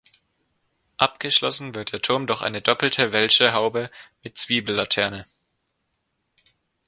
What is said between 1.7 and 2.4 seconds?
wird der Turm